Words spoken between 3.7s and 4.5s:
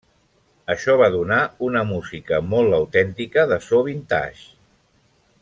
vintage.